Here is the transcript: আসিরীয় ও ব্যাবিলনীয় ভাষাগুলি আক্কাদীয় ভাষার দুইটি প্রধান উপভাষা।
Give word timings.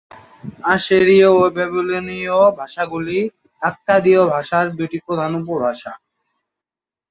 আসিরীয় 0.73 1.29
ও 1.33 1.53
ব্যাবিলনীয় 1.55 2.37
ভাষাগুলি 2.59 3.19
আক্কাদীয় 3.61 4.21
ভাষার 4.33 4.65
দুইটি 4.77 4.97
প্রধান 5.05 5.31
উপভাষা। 5.41 5.91